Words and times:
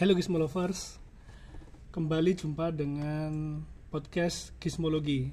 Hello 0.00 0.16
Gizmolovers, 0.16 0.96
kembali 1.92 2.32
jumpa 2.32 2.72
dengan 2.72 3.60
podcast 3.92 4.56
Gizmologi. 4.56 5.28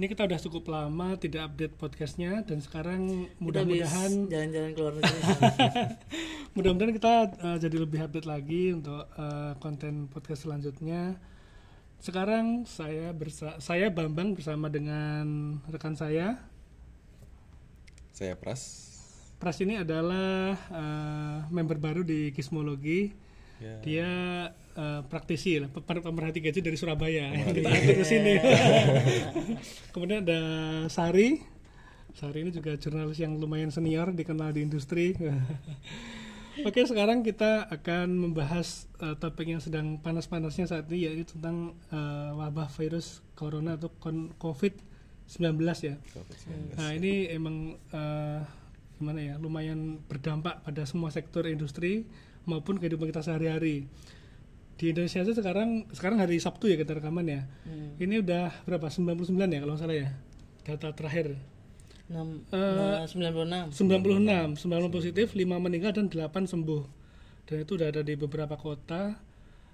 Ini 0.00 0.08
kita 0.08 0.24
udah 0.24 0.40
cukup 0.40 0.72
lama 0.72 1.20
tidak 1.20 1.52
update 1.52 1.76
podcastnya 1.76 2.40
dan 2.40 2.64
sekarang 2.64 3.28
mudah-mudahan 3.36 4.24
jalan-jalan 4.32 4.72
ke 4.72 4.80
luar 4.80 4.94
negeri. 4.96 5.20
mudah-mudahan 6.56 6.92
kita 6.96 7.14
uh, 7.44 7.56
jadi 7.60 7.76
lebih 7.76 8.08
update 8.08 8.24
lagi 8.24 8.72
untuk 8.72 9.04
uh, 9.20 9.52
konten 9.60 10.08
podcast 10.08 10.48
selanjutnya. 10.48 11.20
Sekarang 12.00 12.64
saya 12.64 13.12
bersa 13.12 13.60
saya 13.60 13.92
Bambang 13.92 14.32
bersama 14.32 14.72
dengan 14.72 15.60
rekan 15.68 15.92
saya. 15.92 16.40
Saya 18.16 18.32
Pras. 18.32 18.64
Pras 19.36 19.60
ini 19.60 19.76
adalah 19.76 20.56
uh, 20.72 21.38
member 21.52 21.76
baru 21.76 22.00
di 22.00 22.32
Gizmologi. 22.32 23.26
Ya. 23.56 23.74
Dia 23.80 24.10
uh, 24.76 25.00
praktisi 25.08 25.56
lah, 25.56 25.72
pem- 25.72 26.04
pemerhati 26.04 26.44
gadget 26.44 26.64
dari 26.64 26.76
Surabaya. 26.76 27.32
Kita 27.32 27.68
ambil 27.72 27.94
ke 27.96 28.04
sini. 28.04 28.34
Kemudian 29.92 30.24
ada 30.28 30.40
Sari. 30.92 31.40
Sari 32.16 32.48
ini 32.48 32.52
juga 32.52 32.76
jurnalis 32.76 33.20
yang 33.20 33.36
lumayan 33.36 33.72
senior, 33.72 34.12
dikenal 34.12 34.52
di 34.52 34.64
industri. 34.64 35.12
Oke, 36.64 36.88
sekarang 36.88 37.20
kita 37.20 37.68
akan 37.68 38.16
membahas 38.16 38.88
uh, 39.04 39.12
topik 39.20 39.44
yang 39.44 39.60
sedang 39.60 40.00
panas-panasnya 40.00 40.64
saat 40.64 40.88
ini 40.88 41.04
yaitu 41.04 41.36
tentang 41.36 41.76
uh, 41.92 42.32
wabah 42.32 42.72
virus 42.80 43.20
corona 43.36 43.76
atau 43.76 43.92
kon- 44.00 44.32
COVID-19 44.40 45.60
ya. 45.84 46.00
COVID-19. 46.16 46.80
Nah, 46.80 46.90
ini 46.96 47.28
emang 47.28 47.76
eh, 47.92 48.40
gimana 48.96 49.20
ya? 49.20 49.34
Lumayan 49.36 50.00
berdampak 50.08 50.64
pada 50.64 50.82
semua 50.88 51.12
sektor 51.12 51.44
industri 51.46 52.08
maupun 52.44 52.80
kehidupan 52.80 53.12
kita 53.12 53.20
sehari-hari. 53.20 53.88
Di 54.76 54.92
Indonesia 54.92 55.24
itu 55.24 55.32
sekarang 55.32 55.88
sekarang 55.92 56.20
hari 56.20 56.36
Sabtu 56.36 56.68
ya 56.68 56.76
kita 56.76 57.00
rekaman 57.00 57.24
ya. 57.24 57.48
Hmm. 57.64 57.96
Ini 57.96 58.20
udah 58.20 58.52
berapa? 58.68 58.92
99 58.92 59.24
ya 59.48 59.58
kalau 59.64 59.72
nggak 59.76 59.82
salah 59.82 59.96
ya. 59.96 60.08
Data 60.64 60.88
terakhir. 60.92 61.36
6, 62.06 62.46
Eh, 62.54 63.02
96. 63.08 63.72
96, 63.74 64.54
90 64.54 64.92
positif, 64.92 65.34
5 65.34 65.58
meninggal 65.58 65.90
dan 65.96 66.06
8 66.06 66.46
sembuh. 66.46 66.84
Dan 67.46 67.62
itu 67.66 67.74
udah 67.74 67.88
ada 67.90 68.02
di 68.04 68.14
beberapa 68.14 68.54
kota. 68.54 69.16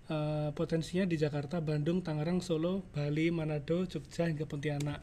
Eh, 0.09 0.51
potensinya 0.55 1.05
di 1.05 1.17
Jakarta, 1.21 1.61
Bandung, 1.61 2.01
Tangerang, 2.01 2.41
Solo, 2.41 2.85
Bali, 2.93 3.29
Manado, 3.29 3.85
Jogja 3.85 4.29
hingga 4.29 4.49
Pontianak. 4.49 5.01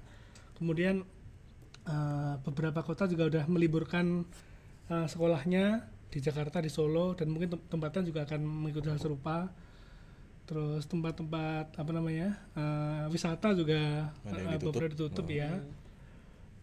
Kemudian 0.57 1.03
eh, 1.89 2.33
beberapa 2.45 2.79
kota 2.79 3.09
juga 3.09 3.25
udah 3.27 3.43
meliburkan 3.49 4.23
eh, 4.87 5.07
sekolahnya 5.09 5.65
di 6.09 6.19
Jakarta, 6.21 6.61
di 6.61 6.69
Solo 6.69 7.13
dan 7.13 7.29
mungkin 7.29 7.49
tem- 7.57 7.65
tempatnya 7.67 8.01
juga 8.05 8.25
akan 8.25 8.41
mengikuti 8.41 8.87
hal 8.89 8.97
serupa. 8.97 9.49
Terus 10.45 10.89
tempat-tempat 10.89 11.77
apa 11.77 11.91
namanya 11.93 12.37
eh, 12.53 13.05
wisata 13.09 13.53
juga 13.53 14.09
ditutup. 14.25 14.61
beberapa 14.73 14.89
ditutup 14.93 15.25
Oh. 15.25 15.33
ya 15.33 15.51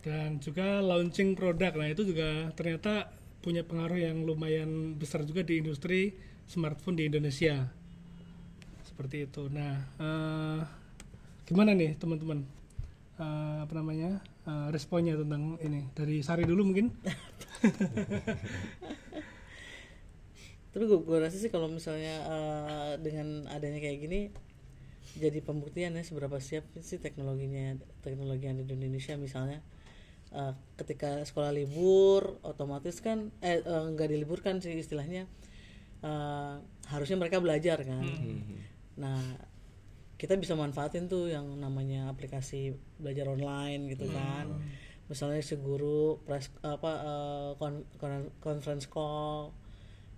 dan 0.02 0.38
juga 0.38 0.78
launching 0.78 1.34
produk 1.34 1.74
nah 1.74 1.90
itu 1.90 2.06
juga 2.06 2.54
ternyata 2.54 3.10
punya 3.42 3.66
pengaruh 3.66 3.98
yang 3.98 4.22
lumayan 4.22 4.94
besar 4.94 5.26
juga 5.26 5.42
di 5.42 5.58
industri 5.58 6.14
smartphone 6.46 6.94
di 6.94 7.10
Indonesia 7.10 7.66
seperti 8.86 9.26
itu 9.26 9.50
nah 9.50 9.74
eh, 9.98 10.60
gimana 11.44 11.74
nih 11.74 11.94
teman-teman 11.98 12.42
Eh, 13.16 13.58
apa 13.64 13.72
namanya 13.72 14.20
eh, 14.46 14.68
responnya 14.70 15.18
tentang 15.18 15.58
ini 15.60 15.90
dari 15.92 16.22
Sari 16.22 16.46
dulu 16.46 16.62
mungkin. 16.72 16.94
Tapi 20.76 20.84
gue, 20.84 20.98
gue 21.00 21.18
rasa 21.18 21.40
sih 21.40 21.48
kalau 21.48 21.72
misalnya 21.72 22.14
eh, 22.26 22.92
dengan 23.00 23.48
adanya 23.50 23.80
kayak 23.80 23.98
gini 24.02 24.20
jadi 25.16 25.40
pembuktian 25.40 25.96
ya 25.96 26.04
seberapa 26.04 26.36
siap 26.36 26.68
sih 26.84 27.00
teknologinya 27.00 27.80
teknologi 28.04 28.44
yang 28.44 28.60
ada 28.60 28.68
di 28.68 28.76
Indonesia. 28.76 29.16
Misalnya 29.16 29.64
eh, 30.36 30.52
ketika 30.76 31.24
sekolah 31.24 31.50
libur 31.56 32.36
otomatis 32.44 33.00
kan 33.00 33.32
eh 33.40 33.64
nggak 33.64 34.12
diliburkan 34.12 34.60
sih 34.60 34.76
istilahnya 34.76 35.24
eh, 36.04 36.54
harusnya 36.92 37.16
mereka 37.16 37.40
belajar 37.40 37.80
kan. 37.80 38.04
Nah 39.00 39.55
kita 40.16 40.32
bisa 40.34 40.56
manfaatin 40.56 41.06
tuh 41.06 41.28
yang 41.28 41.44
namanya 41.56 42.08
aplikasi 42.08 42.72
belajar 42.96 43.28
online 43.28 43.92
gitu 43.92 44.08
kan. 44.08 44.48
Misalnya 45.06 45.38
si 45.38 45.54
guru 45.56 46.18
press 46.24 46.50
apa 46.64 46.90
eh, 47.04 47.50
kon- 47.60 47.86
kon- 48.00 48.32
conference 48.40 48.88
call 48.88 49.52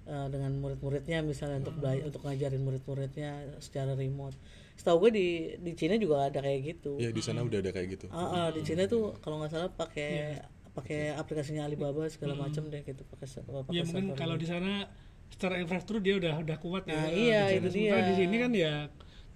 eh, 0.07 0.27
dengan 0.31 0.55
murid-muridnya 0.57 1.21
misalnya 1.21 1.61
untuk 1.61 1.77
belajar 1.83 2.05
untuk 2.09 2.23
ngajarin 2.25 2.63
murid-muridnya 2.63 3.31
secara 3.61 3.93
remote. 3.93 4.39
Setahu 4.79 4.97
gue 5.07 5.11
di 5.13 5.27
di 5.59 5.73
Cina 5.75 5.99
juga 5.99 6.31
ada 6.31 6.39
kayak 6.41 6.61
gitu. 6.79 6.97
Ya 7.03 7.11
di 7.11 7.21
sana 7.21 7.43
udah 7.43 7.59
ada 7.59 7.71
kayak 7.75 7.89
gitu. 7.99 8.07
Ah, 8.09 8.47
ah, 8.47 8.49
di 8.55 8.63
Cina 8.63 8.87
tuh 8.87 9.19
kalau 9.19 9.43
nggak 9.43 9.51
salah 9.51 9.71
pakai 9.75 10.39
pakai 10.73 11.11
aplikasinya 11.11 11.67
Alibaba 11.67 12.07
segala 12.07 12.39
macam 12.39 12.71
deh 12.71 12.87
gitu 12.87 13.03
pakai 13.11 13.27
ya 13.75 13.83
mungkin 13.83 14.15
kalau 14.15 14.39
di 14.39 14.47
sana 14.47 14.87
secara 15.27 15.59
infrastruktur 15.59 15.99
dia 15.99 16.15
udah 16.23 16.39
udah 16.39 16.57
kuat 16.63 16.87
ya 16.87 16.95
Nah, 16.95 17.07
Eh, 17.11 17.19
iya, 17.19 17.43
itu 17.51 17.69
dia. 17.69 17.99
di 17.99 18.15
sini 18.15 18.37
kan 18.39 18.53
ya 18.55 18.75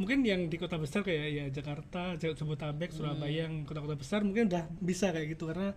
mungkin 0.02 0.26
yang 0.26 0.50
di 0.50 0.58
kota 0.58 0.76
besar 0.76 1.00
kayak 1.00 1.26
ya 1.30 1.44
Jakarta, 1.48 2.18
Jabodetabek, 2.18 2.90
Surabaya 2.90 3.46
yang 3.46 3.62
kota-kota 3.62 3.94
besar 3.94 4.20
mungkin 4.20 4.50
udah 4.50 4.66
bisa 4.82 5.14
kayak 5.14 5.32
gitu 5.32 5.46
karena 5.46 5.70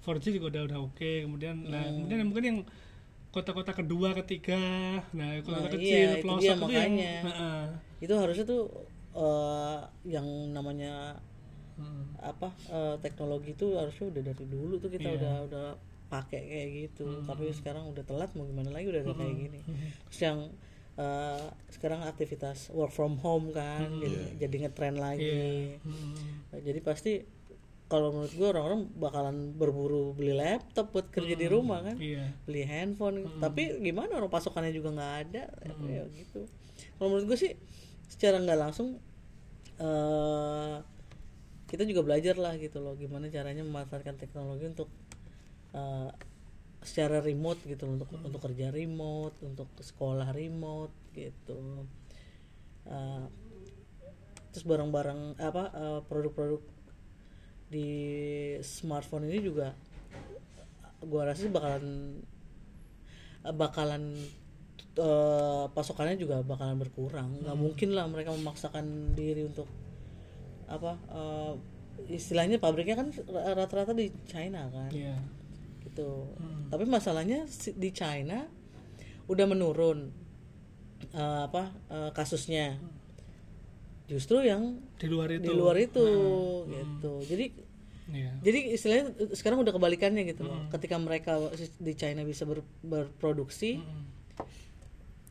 4G 0.00 0.36
juga 0.36 0.46
udah 0.52 0.62
udah 0.68 0.78
oke 0.84 1.12
kemudian 1.24 1.56
nah 1.64 1.80
kemudian 1.82 2.18
yang 2.20 2.28
mungkin 2.28 2.44
yang 2.46 2.58
kota-kota 3.30 3.72
kedua 3.72 4.12
ketiga 4.24 4.58
nah 5.12 5.38
kota-kota 5.40 5.70
Nah, 5.70 5.74
kecil 5.76 5.96
iya, 5.96 6.10
itu 6.12 6.24
pelosok 6.24 6.40
dia 6.40 6.44
itu 6.44 6.50
yang 6.50 6.60
makanya. 6.66 7.12
Heeh. 7.24 7.62
itu 8.00 8.14
harusnya 8.16 8.44
tuh 8.44 8.62
eh, 9.12 9.78
yang 10.06 10.26
namanya 10.50 11.16
Hmm. 11.80 12.12
apa 12.20 12.52
eh, 12.68 12.96
teknologi 13.00 13.56
itu 13.56 13.72
harusnya 13.72 14.12
udah 14.12 14.22
dari 14.22 14.44
dulu 14.44 14.76
tuh 14.76 14.92
kita 14.92 15.08
Iya. 15.08 15.16
udah 15.16 15.34
udah 15.48 15.66
pakai 16.12 16.40
kayak 16.44 16.68
gitu 16.76 17.24
tapi 17.24 17.48
sekarang 17.54 17.88
udah 17.88 18.04
telat 18.04 18.28
mau 18.36 18.44
gimana 18.44 18.68
lagi 18.68 18.90
udah 18.90 19.00
ada 19.00 19.14
kayak 19.14 19.36
gini 19.38 19.60
terus 20.04 20.20
yang 20.20 20.38
eh, 21.00 21.46
sekarang 21.72 22.04
aktivitas 22.04 22.68
work 22.76 22.92
from 22.92 23.16
home 23.24 23.56
kan 23.56 23.88
jadi, 24.04 24.18
jadi 24.36 24.56
ngetren 24.68 24.96
lagi. 25.00 25.80
Hmm. 25.80 26.44
Nah, 26.52 26.60
jadi 26.60 26.80
pasti 26.84 27.24
kalau 27.90 28.14
menurut 28.14 28.30
gue 28.30 28.46
orang-orang 28.46 28.82
bakalan 28.94 29.36
berburu 29.50 30.14
beli 30.14 30.30
laptop 30.30 30.94
buat 30.94 31.10
kerja 31.10 31.34
di 31.34 31.50
rumah 31.50 31.82
kan. 31.82 31.98
Iya. 31.98 32.30
Beli 32.46 32.62
handphone. 32.62 33.26
Tapi 33.42 33.82
gimana 33.82 34.22
orang 34.22 34.30
pasokannya 34.30 34.70
juga 34.70 34.94
nggak 34.94 35.14
ada? 35.26 35.44
Ya 35.90 36.06
gitu. 36.14 36.46
Kalau 37.00 37.08
menurut 37.10 37.26
gue 37.34 37.38
sih 37.40 37.52
secara 38.06 38.38
nggak 38.38 38.60
langsung 38.60 39.00
eh 39.80 40.76
kita 41.70 41.86
juga 41.86 42.02
belajar 42.02 42.34
lah 42.34 42.58
gitu 42.58 42.82
loh 42.82 42.98
gimana 42.98 43.30
caranya 43.30 43.62
memanfaatkan 43.62 44.18
teknologi 44.18 44.66
untuk 44.66 44.90
eh, 45.72 46.10
secara 46.80 47.20
remote 47.20 47.60
gitu 47.68 47.84
untuk 47.84 48.08
untuk 48.16 48.40
kerja 48.40 48.72
remote 48.72 49.36
untuk 49.44 49.68
sekolah 49.76 50.32
remote 50.32 51.12
gitu. 51.12 51.84
Eh, 52.88 53.24
terus 54.50 54.64
barang-barang 54.64 55.36
apa 55.36 55.64
eh, 55.76 56.00
produk-produk 56.08 56.62
di 57.70 57.88
smartphone 58.64 59.30
ini 59.30 59.38
juga 59.44 59.76
gua 61.04 61.30
rasa 61.30 61.46
sih 61.46 61.52
bakalan 61.52 62.18
bakalan 63.44 64.16
eh, 64.96 65.64
pasokannya 65.68 66.16
juga 66.16 66.40
bakalan 66.40 66.80
berkurang. 66.80 67.44
Nggak 67.44 67.58
mungkin 67.60 67.92
lah 67.92 68.08
mereka 68.08 68.32
memaksakan 68.32 69.12
diri 69.12 69.44
untuk 69.44 69.68
apa 70.64 70.96
eh, 71.12 71.52
istilahnya 72.08 72.56
pabriknya 72.56 72.96
kan 72.96 73.12
rata-rata 73.28 73.92
di 73.92 74.08
China 74.24 74.64
kan. 74.72 74.88
Iya 74.88 75.39
gitu. 75.90 76.30
Tapi 76.70 76.86
masalahnya 76.86 77.50
di 77.74 77.90
China 77.90 78.46
udah 79.26 79.46
menurun 79.50 80.14
eh, 81.10 81.40
apa 81.50 81.74
eh, 81.90 82.10
kasusnya. 82.14 82.78
Justru 84.06 84.42
yang 84.42 84.78
di 84.98 85.06
luar 85.06 85.28
itu. 85.34 85.42
di 85.42 85.52
luar 85.54 85.76
itu 85.78 86.06
gitu. 86.66 87.12
Jadi 87.26 87.46
iya. 88.10 88.34
jadi 88.42 88.74
istilahnya 88.74 89.04
sekarang 89.34 89.62
udah 89.62 89.70
kebalikannya 89.74 90.26
gitu 90.30 90.46
loh. 90.46 90.66
Ketika 90.70 90.98
mereka 90.98 91.38
di 91.78 91.94
China 91.94 92.26
bisa 92.26 92.42
ber- 92.42 92.66
berproduksi, 92.82 93.78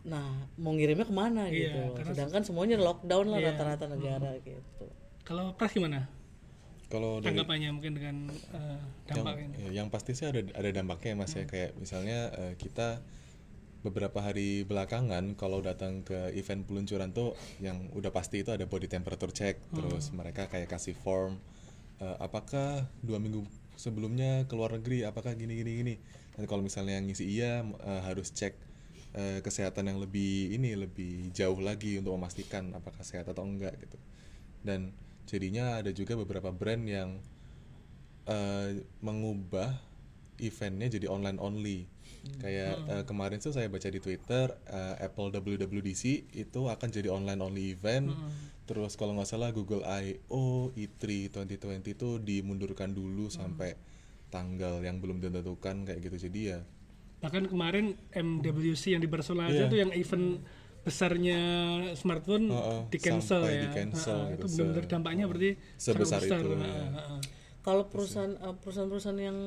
nah 0.07 0.47
mau 0.55 0.71
ngirimnya 0.71 1.03
ke 1.03 1.11
mana 1.11 1.51
Iya, 1.51 1.91
gitu. 1.91 2.07
Sedangkan 2.07 2.47
semuanya 2.47 2.79
lockdown 2.79 3.35
lah 3.35 3.39
Iya. 3.43 3.51
rata-rata 3.55 3.85
negara 3.91 4.35
gitu. 4.43 4.87
kalau 5.27 5.53
Pras 5.53 5.75
gimana 5.75 6.09
Kalau 6.89 7.21
dari 7.21 7.37
tanggapannya 7.37 7.69
mungkin 7.69 7.93
dengan 7.93 8.15
eh, 8.33 8.81
dampak 9.05 9.35
yang, 9.37 9.51
ya, 9.53 9.69
yang 9.81 9.87
pasti 9.93 10.17
sih 10.17 10.25
ada 10.25 10.41
ada 10.57 10.69
dampaknya 10.73 11.13
ya 11.13 11.15
mas 11.21 11.33
ya. 11.37 11.45
Kayak 11.45 11.77
misalnya 11.77 12.19
eh, 12.33 12.53
kita 12.57 12.99
beberapa 13.79 14.19
hari 14.19 14.67
belakangan 14.67 15.39
kalau 15.39 15.63
datang 15.63 16.03
ke 16.03 16.35
event 16.35 16.67
peluncuran 16.67 17.15
tuh 17.15 17.31
yang 17.63 17.87
udah 17.95 18.11
pasti 18.11 18.43
itu 18.43 18.51
ada 18.51 18.67
body 18.67 18.91
temperature 18.91 19.31
check 19.31 19.55
terus 19.71 20.11
mereka 20.11 20.51
kayak 20.51 20.67
kasih 20.67 20.91
form 20.99 21.39
eh, 22.03 22.17
apakah 22.19 22.83
dua 22.99 23.23
minggu 23.23 23.47
sebelumnya 23.79 24.43
ke 24.43 24.53
luar 24.59 24.75
negeri 24.75 25.07
apakah 25.07 25.31
gini 25.39 25.55
gini 25.55 25.71
gini. 25.79 25.95
Dan 26.35 26.43
kalau 26.51 26.59
misalnya 26.59 26.99
yang 26.99 27.07
ngisi 27.07 27.23
iya 27.23 27.63
eh, 27.63 28.01
harus 28.03 28.35
cek 28.35 28.53
eh, 29.15 29.39
kesehatan 29.39 29.87
yang 29.87 30.03
lebih 30.03 30.51
ini 30.51 30.75
lebih 30.75 31.31
jauh 31.31 31.63
lagi 31.63 31.95
untuk 31.95 32.19
memastikan 32.19 32.75
apakah 32.75 33.07
sehat 33.07 33.31
atau 33.31 33.47
enggak 33.47 33.79
gitu. 33.79 33.95
Dan 34.59 34.91
jadinya 35.29 35.77
ada 35.77 35.93
juga 35.93 36.17
beberapa 36.17 36.49
brand 36.49 36.81
yang 36.83 37.21
eh, 38.25 38.81
mengubah 38.99 39.77
eventnya 40.39 40.89
jadi 40.89 41.05
online 41.05 41.37
only. 41.37 41.85
Kayak 42.41 42.75
eh, 42.89 43.03
kemarin 43.07 43.37
tuh 43.39 43.53
saya 43.53 43.69
baca 43.69 43.87
di 43.87 44.01
Twitter 44.01 44.49
eh, 44.67 45.05
Apple 45.05 45.29
WWDC 45.31 46.03
itu 46.35 46.61
akan 46.65 46.87
jadi 46.89 47.13
online 47.13 47.39
only 47.39 47.77
event. 47.77 48.11
Terus 48.65 48.93
kalau 48.93 49.17
nggak 49.17 49.29
salah 49.29 49.49
Google 49.49 49.81
I/O 49.81 50.69
E3 50.73 51.29
2020 51.33 51.93
itu 51.93 52.09
dimundurkan 52.19 52.93
dulu 52.93 53.29
sampai 53.29 53.73
tanggal 54.29 54.77
yang 54.85 55.01
belum 55.01 55.21
ditentukan 55.21 55.89
kayak 55.89 55.99
gitu. 56.05 56.29
Jadi 56.29 56.41
ya 56.53 56.59
bahkan 57.19 57.43
kemarin 57.51 57.99
MWC 58.15 58.95
yang 58.95 59.03
di 59.03 59.09
Barcelona 59.11 59.51
aja 59.51 59.67
Iya. 59.67 59.71
tuh 59.71 59.79
yang 59.83 59.91
event 59.91 60.39
besarnya 60.89 61.39
smartphone 61.93 62.49
Heeh, 62.49 62.79
di 62.89 62.97
cancel 62.97 63.41
ya. 63.45 63.69
di-cancel 63.69 64.17
Heeh, 64.17 64.31
gitu, 64.33 64.43
itu 64.43 64.47
se- 64.49 64.65
benar 64.65 64.85
dampaknya 64.89 65.25
berarti 65.29 65.51
sebesar 65.77 66.17
sangat 66.17 66.21
besar. 66.25 66.41
itu, 66.41 66.49
Heeh, 66.57 66.65
ya. 66.65 66.87
heeh. 66.97 67.21
kalau 67.61 67.83
perusahaan 67.85 68.33
eh, 68.33 68.55
perusahaan-perusahaan 68.57 69.19
yang 69.19 69.37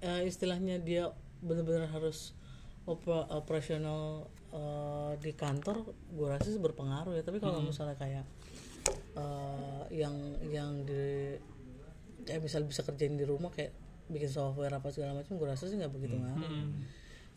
eh, 0.00 0.22
istilahnya 0.28 0.76
dia 0.78 1.08
benar-benar 1.40 1.88
harus 1.88 2.36
oper- 2.84 3.24
operasional 3.32 4.28
eh, 4.52 5.12
di 5.18 5.32
kantor 5.32 5.76
gue 5.88 6.26
rasa 6.28 6.46
sih 6.46 6.60
berpengaruh 6.60 7.16
ya. 7.16 7.24
Tapi 7.24 7.40
kalau 7.40 7.64
misalnya 7.64 7.96
kayak 7.96 8.24
eh, 9.16 9.82
yang 9.92 10.14
yang 10.44 10.84
di 10.84 11.34
kayak 12.24 12.44
misal 12.44 12.60
bisa 12.62 12.84
kerjain 12.84 13.16
di 13.16 13.24
rumah 13.24 13.48
kayak 13.48 13.72
bikin 14.08 14.28
software 14.28 14.72
apa 14.72 14.88
segala 14.88 15.16
macam 15.16 15.36
gue 15.36 15.48
rasa 15.48 15.64
sih 15.64 15.76
nggak 15.76 15.92
begitu 15.92 16.16
ngaruh 16.16 16.68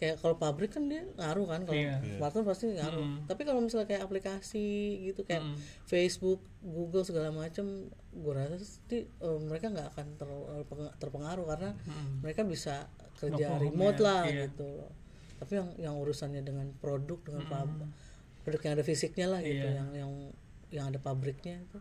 kayak 0.02 0.18
kalau 0.18 0.34
pabrik 0.34 0.74
kan 0.74 0.90
dia 0.90 1.06
ngaruh 1.14 1.46
kan 1.46 1.62
kalau 1.62 1.78
Iya. 1.78 2.02
smartphone 2.18 2.42
pasti 2.44 2.74
ngaruh. 2.74 3.06
Tapi 3.30 3.42
kalau 3.46 3.62
misalnya 3.62 3.86
kayak 3.86 4.02
aplikasi 4.02 4.66
gitu 5.06 5.22
kayak 5.22 5.46
Facebook 5.86 6.42
Google 6.60 7.06
segala 7.06 7.30
macam 7.30 7.86
gue 8.12 8.34
rasa 8.34 8.58
sih 8.58 9.06
eh, 9.06 9.40
mereka 9.40 9.70
nggak 9.70 9.94
akan 9.94 10.06
ter- 10.18 10.46
peng- 10.66 10.94
terpengaruh 10.98 11.46
karena 11.46 11.78
mereka 12.18 12.42
bisa 12.42 12.90
kerja 13.14 13.46
from 13.46 13.54
home 13.54 13.64
remote 13.70 13.96
ya, 13.96 14.04
lah 14.04 14.22
iya. 14.26 14.50
gitu. 14.50 14.70
Tapi 15.38 15.52
yang 15.54 15.70
yang 15.78 15.94
urusannya 15.96 16.42
dengan 16.42 16.74
produk 16.76 17.22
dengan 17.22 17.46
pab- 17.46 17.86
produk 18.42 18.62
yang 18.64 18.74
ada 18.74 18.84
fisiknya 18.84 19.28
lah 19.30 19.40
gitu 19.40 19.62
Iya. 19.64 19.78
yang 19.78 19.90
yang 19.94 20.12
yang 20.72 20.86
ada 20.90 20.98
pabriknya 20.98 21.62
itu 21.62 21.78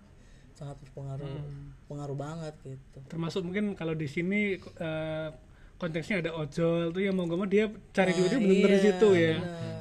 sangat 0.53 0.77
berpengaruh 0.79 1.41
pengaruh 1.87 2.17
banget 2.21 2.53
gitu. 2.63 2.99
Termasuk 3.09 3.41
mungkin 3.43 3.73
kalau 3.73 3.97
di 3.97 4.05
sini 4.05 4.61
eh, 4.61 5.29
konteksnya 5.81 6.21
ada 6.21 6.31
ojol 6.37 6.93
tuh 6.93 7.01
yang 7.01 7.17
mau 7.17 7.25
nggak 7.25 7.39
mau 7.41 7.49
dia 7.49 7.73
cari 7.97 8.13
duitnya 8.13 8.39
benar-benar 8.39 8.71
di 8.71 8.77
iya, 8.77 8.85
situ 8.85 9.09
ya. 9.17 9.37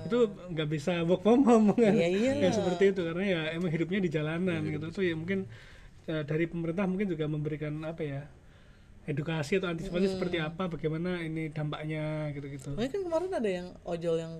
itu 0.07 0.17
nggak 0.55 0.67
bisa 0.71 0.93
work 1.03 1.21
from 1.21 1.43
home 1.43 1.75
kan? 1.75 1.91
Iya, 1.93 2.39
yang 2.39 2.55
seperti 2.55 2.95
itu 2.95 3.01
karena 3.03 3.23
ya 3.27 3.41
emang 3.53 3.69
hidupnya 3.69 3.99
di 3.99 4.09
jalanan 4.09 4.63
gitu. 4.63 4.85
Tuh 4.95 5.03
ya 5.03 5.13
mungkin 5.13 5.43
eh, 6.07 6.23
dari 6.23 6.47
pemerintah 6.47 6.87
mungkin 6.87 7.11
juga 7.11 7.27
memberikan 7.27 7.73
apa 7.83 8.01
ya 8.01 8.21
edukasi 9.05 9.59
atau 9.59 9.69
antisipasi 9.69 10.07
seperti 10.09 10.37
apa 10.39 10.71
bagaimana 10.71 11.19
ini 11.19 11.51
dampaknya 11.51 12.31
gitu-gitu. 12.31 12.73
Kan 12.73 12.89
kemarin 12.89 13.31
ada 13.35 13.49
yang 13.49 13.67
ojol 13.83 14.15
yang 14.17 14.33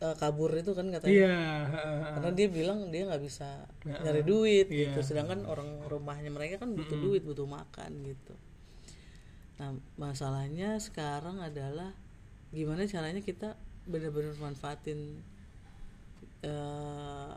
eh, 0.00 0.14
kabur 0.16 0.54
itu 0.54 0.70
kan 0.72 0.86
katanya. 0.88 1.12
Iya 1.12 1.36
heeh. 1.68 1.98
karena 2.14 2.30
dia 2.32 2.48
bilang 2.48 2.78
dia 2.94 3.02
nggak 3.10 3.22
bisa 3.26 3.48
nyari 3.84 4.22
duit 4.22 4.66
Iya. 4.70 4.94
gitu 4.94 5.00
sedangkan 5.02 5.44
orang 5.50 5.82
rumahnya 5.90 6.30
mereka 6.30 6.62
kan 6.62 6.72
butuh 6.72 6.96
duit 6.96 7.20
butuh 7.26 7.44
makan 7.44 7.90
gitu 8.06 8.32
nah 9.64 9.72
masalahnya 9.96 10.76
sekarang 10.76 11.40
adalah 11.40 11.96
gimana 12.52 12.84
caranya 12.84 13.24
kita 13.24 13.56
benar-benar 13.88 14.36
manfaatin 14.36 15.24
eh, 16.44 17.32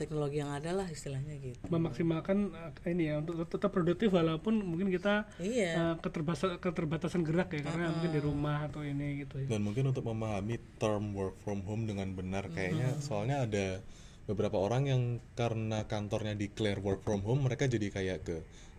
teknologi 0.00 0.40
yang 0.40 0.56
ada 0.56 0.72
lah 0.72 0.88
istilahnya 0.88 1.36
gitu. 1.36 1.60
Memaksimalkan 1.68 2.56
eh, 2.80 2.96
ini 2.96 3.12
ya 3.12 3.20
untuk 3.20 3.44
tetap 3.44 3.68
produktif 3.68 4.08
walaupun 4.08 4.56
mungkin 4.64 4.88
kita 4.88 5.28
iya. 5.36 5.76
eh, 5.76 5.94
keterbatasan 6.00 6.56
keterbatasan 6.56 7.20
gerak 7.20 7.52
ya 7.52 7.60
karena 7.60 7.92
mungkin 7.92 8.12
di 8.16 8.22
rumah 8.24 8.64
atau 8.64 8.80
ini 8.80 9.28
gitu 9.28 9.44
ya. 9.44 9.52
dan 9.52 9.60
mungkin 9.60 9.92
untuk 9.92 10.08
memahami 10.08 10.56
term 10.80 11.12
work 11.12 11.36
from 11.44 11.60
home 11.68 11.84
dengan 11.84 12.16
benar 12.16 12.48
kayaknya 12.48 12.96
soalnya 13.04 13.44
ada 13.44 13.84
beberapa 14.24 14.56
orang 14.56 14.88
yang 14.88 15.02
karena 15.36 15.84
kantornya 15.84 16.32
declare 16.32 16.80
work 16.80 17.04
from 17.04 17.20
home 17.20 17.44
mereka 17.44 17.68
jadi 17.68 17.92
kayak 17.92 18.18
ke 18.24 18.36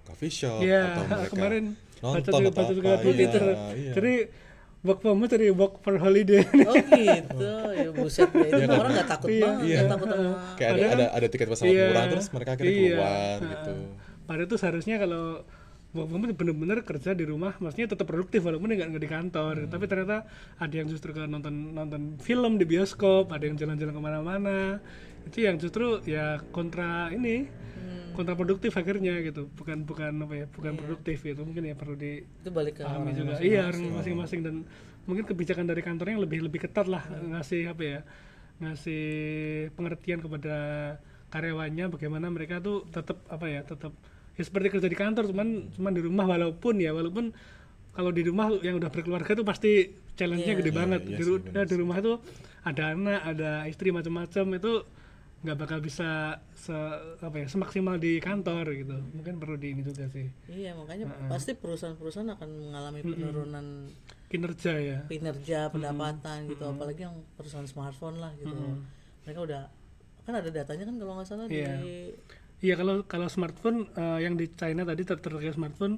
coffee 0.09 0.33
shop 0.33 0.65
Iya, 0.65 0.97
atau 0.97 1.03
mereka 1.13 1.29
kemarin 1.37 1.65
nonton 2.01 2.65
juga 2.73 2.89
apa 2.97 3.05
di 3.05 3.09
iya, 3.09 3.13
Twitter. 3.15 3.41
iya. 3.77 3.93
Jadi 3.93 4.13
work 4.81 4.99
from 5.05 5.13
home 5.21 5.29
dari 5.29 5.47
work 5.53 5.73
for 5.85 5.93
holiday. 6.01 6.41
oh 6.69 6.73
gitu 6.73 7.51
ya 7.71 7.89
buset 7.93 8.29
ya 8.33 8.47
itu 8.49 8.61
mah 8.65 8.77
orang 8.81 8.91
nggak 8.97 9.09
takut 9.09 9.29
banget 9.29 9.61
nggak 9.61 9.91
takut 9.93 10.07
sama 10.09 10.31
kayak 10.57 10.71
ada, 10.73 10.85
ada 10.89 11.05
ada 11.13 11.27
tiket 11.29 11.47
pesawat 11.53 11.69
Iya, 11.69 11.85
murah 11.93 12.05
terus 12.09 12.27
mereka 12.33 12.49
akhirnya 12.57 12.73
iya, 12.73 12.81
keluar 12.97 13.13
heeh. 13.13 13.51
gitu 13.53 13.73
Padahal 14.21 14.47
itu 14.47 14.55
seharusnya 14.57 14.95
kalau 14.97 15.23
work 15.91 16.07
from 16.07 16.23
home 16.23 16.31
bener-bener 16.31 16.79
kerja 16.87 17.11
di 17.11 17.27
rumah, 17.27 17.51
maksudnya 17.59 17.91
tetap 17.91 18.07
produktif 18.07 18.39
walaupun 18.41 18.71
nggak 18.71 18.95
nggak 18.95 19.03
di 19.03 19.11
kantor. 19.11 19.55
Hmm. 19.67 19.71
Tapi 19.75 19.83
ternyata 19.91 20.17
ada 20.55 20.71
yang 20.71 20.87
justru 20.87 21.11
ke 21.11 21.27
nonton 21.27 21.75
nonton 21.75 22.15
film 22.23 22.55
di 22.55 22.63
bioskop, 22.63 23.27
ada 23.29 23.43
yang 23.43 23.59
jalan-jalan 23.59 23.91
ke 23.91 24.01
mana-mana. 24.01 24.59
Itu 25.27 25.43
yang 25.43 25.59
justru 25.59 25.99
ya 26.07 26.39
kontra 26.55 27.11
ini, 27.11 27.43
Hmm. 27.81 27.90
Kontraproduktif 28.13 28.71
akhirnya 28.75 29.19
gitu. 29.25 29.47
Bukan 29.57 29.83
bukan 29.87 30.11
apa 30.23 30.33
ya, 30.33 30.45
bukan 30.51 30.73
produktif 30.77 31.23
gitu. 31.23 31.41
Mungkin 31.43 31.63
ya 31.71 31.75
perlu 31.75 31.95
di 31.95 32.23
itu 32.23 32.49
balik 32.51 32.79
ke 32.79 32.83
orang 32.85 33.11
juga. 33.15 33.39
iya 33.41 33.67
orang 33.67 33.81
masing-masing. 33.97 34.39
Dan 34.45 34.55
mungkin 35.09 35.25
kebijakan 35.25 35.65
dari 35.65 35.81
kantornya 35.81 36.13
yang 36.19 36.23
lebih 36.23 36.39
lebih 36.45 36.59
ketat 36.69 36.85
lah 36.85 37.01
ngasih 37.09 37.73
apa 37.73 37.81
ya 37.83 37.99
ngasih 38.61 39.03
pengertian 39.73 40.21
kepada 40.21 40.55
karyawannya 41.33 41.89
bagaimana 41.89 42.29
mereka 42.29 42.61
tuh 42.61 42.85
tetap 42.93 43.17
apa 43.25 43.49
ya 43.49 43.65
tetap 43.65 43.89
ya 44.37 44.43
seperti 44.45 44.67
kerja 44.77 44.85
di 44.85 44.93
kantor 44.93 45.33
cuman 45.33 45.73
cuman 45.73 45.91
di 45.97 46.01
rumah 46.05 46.25
walaupun 46.29 46.77
ya 46.77 46.93
walaupun 46.93 47.33
kalau 47.91 48.11
di 48.13 48.23
rumah 48.23 48.53
yang 48.61 48.77
udah 48.77 48.87
berkeluarga 48.93 49.35
tuh 49.35 49.43
pasti 49.43 49.91
challenge-nya 50.15 50.53
gede 50.63 50.71
banget. 50.71 51.01
iya 51.03 51.17
di, 51.17 51.23
sih, 51.23 51.27
ru- 51.27 51.43
bener 51.43 51.65
di 51.67 51.75
rumah 51.75 51.97
tuh 51.99 52.15
ada 52.63 52.93
anak 52.93 53.19
ada 53.25 53.49
istri 53.67 53.89
macam-macam 53.89 54.45
itu 54.55 54.71
nggak 55.41 55.57
bakal 55.57 55.81
bisa 55.81 56.37
se 56.53 56.73
apa 57.17 57.33
ya 57.41 57.47
semaksimal 57.49 57.97
di 57.97 58.21
kantor 58.21 58.65
gitu. 58.77 58.93
Mungkin 59.17 59.41
perlu 59.41 59.57
di 59.57 59.73
ini 59.73 59.81
juga 59.81 60.05
sih. 60.13 60.29
Iya 60.45 60.77
makanya 60.77 61.09
pasti 61.25 61.57
perusahaan-perusahaan 61.57 62.29
akan 62.37 62.49
mengalami 62.69 63.01
penurunan 63.01 63.65
kinerja 64.29 64.73
ya. 64.77 64.99
kinerja 65.09 65.73
pendapatan 65.73 66.45
gitu. 66.45 66.61
Apalagi 66.61 67.09
yang 67.09 67.17
perusahaan 67.33 67.65
smartphone 67.65 68.21
lah 68.21 68.29
gitu. 68.37 68.53
Mereka 69.25 69.39
udah 69.41 69.63
kan 70.21 70.37
ada 70.37 70.49
datanya 70.53 70.85
kan 70.85 70.95
kalau 71.01 71.13
nggak 71.17 71.27
salah 71.27 71.45
Iya. 71.49 71.81
di 71.81 72.13
Iya. 72.61 72.77
Kalau 72.77 73.01
kalau 73.09 73.25
smartphone 73.25 73.89
eh, 73.97 74.19
yang 74.21 74.37
di 74.37 74.45
China 74.53 74.85
tadi 74.85 75.01
ter 75.01 75.17
terkait 75.17 75.57
smartphone 75.57 75.97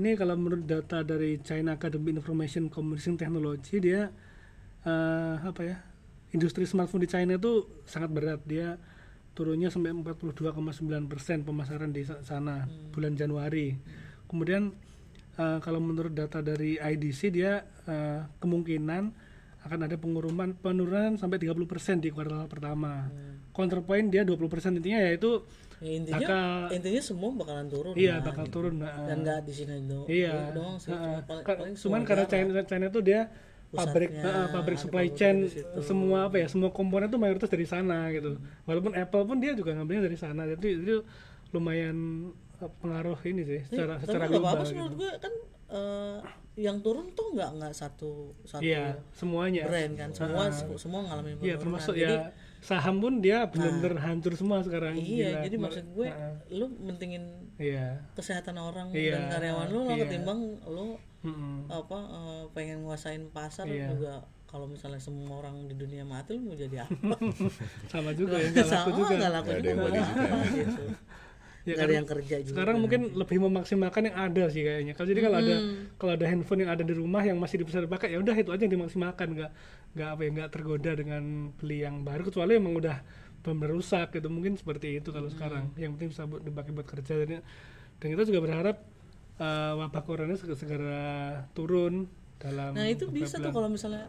ini 0.00 0.16
kalau 0.16 0.40
menurut 0.40 0.64
data 0.64 1.04
dari 1.04 1.36
China 1.44 1.76
Academy 1.76 2.16
Information 2.16 2.72
Communication 2.72 3.20
Technology 3.20 3.76
dia 3.84 4.08
eh, 4.88 5.34
apa 5.44 5.60
ya 5.60 5.76
industri 6.32 6.64
smartphone 6.64 7.04
di 7.04 7.10
China 7.10 7.36
itu 7.36 7.68
sangat 7.84 8.10
berat. 8.12 8.40
Dia 8.44 8.76
turunnya 9.32 9.72
sampai 9.72 9.96
42,9 9.96 11.08
persen 11.08 11.44
pemasaran 11.44 11.92
di 11.92 12.04
sa- 12.04 12.20
sana 12.24 12.68
bulan 12.92 13.16
Januari. 13.16 13.76
Kemudian 14.28 14.72
eh, 15.36 15.58
kalau 15.60 15.80
menurut 15.80 16.12
data 16.12 16.44
dari 16.44 16.76
IDC 16.76 17.32
dia 17.32 17.64
eh, 17.88 18.20
kemungkinan 18.40 19.32
akan 19.62 19.80
ada 19.86 19.94
penguruman 19.94 20.58
penurunan 20.58 21.14
sampai 21.14 21.38
30 21.38 21.70
persen 21.70 22.02
di 22.02 22.10
kuartal 22.10 22.50
pertama. 22.50 23.06
Counterpoint 23.54 24.10
dia 24.10 24.26
20 24.26 24.52
persen. 24.52 24.74
Intinya 24.74 24.98
yaitu 24.98 25.44
ya, 25.82 25.92
intinya 25.98 26.18
bakal 26.18 26.46
intinya 26.78 27.02
semua 27.02 27.30
bakalan 27.34 27.66
turun 27.66 27.94
iya 27.98 28.22
kan, 28.22 28.26
bakal 28.30 28.44
gitu. 28.46 28.54
turun 28.54 28.74
nah, 28.78 29.02
dan 29.02 29.18
nggak 29.26 29.38
di 29.42 29.52
sini 29.52 29.74
do 29.82 30.00
iya. 30.06 30.54
doang 30.54 30.78
sih 30.78 30.94
cuma 30.94 31.18
paling, 31.26 31.44
paling 31.44 31.74
cuman 31.74 32.00
karena 32.06 32.24
China 32.62 32.86
itu 32.86 33.00
dia 33.02 33.20
pabrik 33.72 34.12
heeh, 34.12 34.46
pabrik 34.52 34.76
supply 34.76 35.08
chain 35.10 35.48
semua 35.80 36.28
apa 36.28 36.36
ya 36.36 36.46
semua 36.46 36.68
komponen 36.68 37.08
itu 37.08 37.16
mayoritas 37.16 37.48
dari 37.48 37.64
sana 37.64 38.12
gitu 38.12 38.36
walaupun 38.68 38.92
Apple 38.92 39.24
pun 39.24 39.40
dia 39.40 39.56
juga 39.56 39.72
ngambilnya 39.72 40.04
dari 40.06 40.18
sana 40.20 40.44
jadi 40.44 40.68
itu 40.76 40.96
lumayan 41.50 42.28
eh, 42.60 42.70
pengaruh 42.80 43.16
ini 43.24 43.42
sih 43.42 43.60
secara 43.64 43.96
Tapi 43.96 44.04
secara 44.06 44.24
global 44.28 44.52
sih 44.62 44.72
gitu. 44.72 44.76
menurut 44.76 44.94
gue 45.00 45.10
kan 45.18 45.32
eh, 45.72 46.18
yang 46.52 46.84
turun 46.84 47.08
tuh 47.16 47.32
nggak 47.32 47.50
nggak 47.56 47.72
satu 47.72 48.36
satu 48.44 48.60
iya 48.60 49.00
semuanya 49.16 49.64
brand 49.64 49.96
kan 49.96 50.08
semua 50.12 50.52
semua 50.76 51.00
ngalamin 51.08 51.40
iya 51.40 51.56
penurunan. 51.56 51.60
termasuk 51.64 51.94
Jadi, 51.96 52.12
ya 52.12 52.28
saham 52.62 52.96
pun 53.00 53.18
dia 53.18 53.48
benar-benar 53.48 53.96
hancur 54.04 54.36
semua 54.36 54.60
sekarang 54.60 54.94
iya 54.94 55.32
Gila. 55.32 55.40
jadi 55.48 55.56
maksud 55.58 55.84
gue 55.96 56.08
Heeh. 56.12 56.34
lu 56.52 56.66
mentingin 56.76 57.24
iya 57.56 58.04
kesehatan 58.12 58.54
orang 58.54 58.92
Iya, 58.92 59.16
dan 59.16 59.22
karyawan 59.32 59.66
lu 59.72 59.80
lah 59.88 59.96
iya. 59.96 60.02
ketimbang 60.04 60.38
lu 60.68 60.86
Mm-mm. 61.22 61.70
apa 61.70 61.98
eh, 62.02 62.42
pengen 62.50 62.82
nguasain 62.82 63.30
pasar 63.30 63.64
Iya. 63.64 63.90
juga 63.90 64.14
kalau 64.44 64.66
misalnya 64.66 64.98
semua 64.98 65.38
orang 65.38 65.64
di 65.64 65.74
dunia 65.74 66.04
mati 66.04 66.34
lu 66.34 66.44
mau 66.44 66.54
jadi 66.54 66.84
apa? 66.84 67.14
Sama 67.92 68.12
juga 68.12 68.36
ya 68.36 68.50
nggak 68.50 68.68
laku 68.68 68.90
sama 68.90 68.98
juga. 68.98 69.14
nggak 69.16 69.32
laku 69.32 69.46
Nggak 69.46 69.56
ada 69.56 69.64
juga. 69.64 69.80
mau 69.80 69.88
jadi 69.88 70.02
apa 70.02 70.36
gitu 70.50 70.84
Ya 71.62 71.78
kan, 71.78 71.86
yang 71.86 72.02
kerja 72.02 72.36
juga. 72.42 72.50
sekarang 72.58 72.76
mungkin 72.82 73.00
lebih 73.14 73.38
memaksimalkan 73.38 74.10
yang 74.10 74.18
ada 74.18 74.50
sih 74.50 74.66
kayaknya. 74.66 74.98
Kalau 74.98 75.06
jadi 75.06 75.20
kalau 75.22 75.38
ada 75.38 75.54
kalau 75.94 76.12
ada 76.18 76.26
handphone 76.26 76.60
yang 76.66 76.74
ada 76.74 76.82
di 76.82 76.90
rumah 76.90 77.22
yang 77.22 77.38
masih 77.38 77.62
bisa 77.62 77.78
dipakai 77.78 78.10
ya 78.10 78.18
udah 78.18 78.34
itu 78.34 78.50
aja 78.50 78.62
yang 78.66 78.74
dimaksimalkan. 78.74 79.26
Nggak 79.30 79.50
nggak 79.94 80.08
apa 80.10 80.20
ya 80.20 80.30
nggak 80.34 80.50
tergoda 80.50 80.90
dengan 80.98 81.22
beli 81.54 81.86
yang 81.86 82.02
baru 82.02 82.26
kecuali 82.26 82.58
emang 82.58 82.74
udah 82.74 82.98
benar 83.46 83.70
rusak 83.70 84.10
gitu. 84.10 84.26
Mungkin 84.26 84.58
seperti 84.58 84.98
itu 84.98 85.14
kalau 85.14 85.30
sekarang. 85.30 85.70
Yang 85.78 85.90
penting 85.94 86.08
bisa 86.10 86.22
buat 86.26 86.42
dipakai 86.42 86.70
buat 86.74 86.88
kerja. 86.90 87.14
Dan, 87.22 87.46
dan 88.02 88.06
kita 88.10 88.22
juga 88.26 88.40
berharap 88.42 88.76
eh, 89.42 89.72
wabah 89.74 90.02
corona 90.02 90.34
segera, 90.38 91.02
turun 91.50 92.06
dalam 92.38 92.72
nah 92.72 92.86
itu 92.86 93.06
bisa 93.08 93.38
tuh 93.38 93.50
kalau 93.50 93.66
misalnya 93.66 94.06